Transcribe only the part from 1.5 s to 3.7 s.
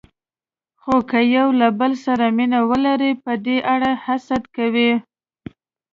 له بل سره مینه ولري، په دې